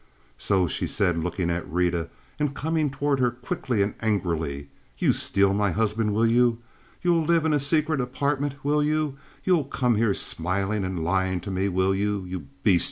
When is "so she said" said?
0.39-1.23